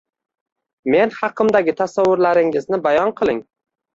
[0.93, 3.45] Men haqimdagi tasavvurlaringizni bayon qiliing.